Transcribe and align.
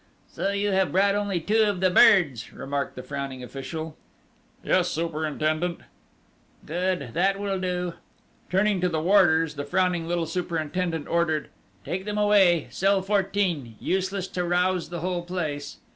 "So 0.27 0.49
you 0.51 0.71
have 0.71 0.91
brought 0.93 1.13
only 1.13 1.39
two 1.39 1.61
of 1.61 1.79
the 1.79 1.91
birds?" 1.91 2.51
remarked 2.51 2.95
the 2.95 3.03
frowning 3.03 3.43
official. 3.43 3.95
"Yes, 4.63 4.87
superintendent." 4.87 5.81
"Good, 6.65 7.13
that 7.13 7.39
will 7.39 7.59
do!..." 7.59 7.93
Turning 8.49 8.81
to 8.81 8.89
the 8.89 8.99
warders, 8.99 9.53
the 9.53 9.63
frowning 9.63 10.07
little 10.07 10.25
superintendent 10.25 11.07
ordered: 11.07 11.49
"Take 11.85 12.05
them 12.05 12.17
away!... 12.17 12.65
Cell 12.71 13.03
14.... 13.03 13.75
Useless 13.79 14.27
to 14.29 14.43
rouse 14.43 14.89
the 14.89 15.01
whole 15.01 15.21
place!" 15.21 15.77